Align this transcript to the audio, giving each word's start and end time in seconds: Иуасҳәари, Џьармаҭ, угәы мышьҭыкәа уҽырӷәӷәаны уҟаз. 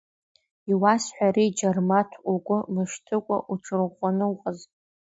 Иуасҳәари, 0.71 1.55
Џьармаҭ, 1.57 2.11
угәы 2.31 2.57
мышьҭыкәа 2.73 3.37
уҽырӷәӷәаны 3.51 4.25
уҟаз. 4.33 4.59